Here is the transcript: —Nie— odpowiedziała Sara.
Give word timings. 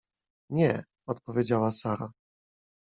—Nie— 0.49 0.83
odpowiedziała 1.09 1.71
Sara. 1.71 2.11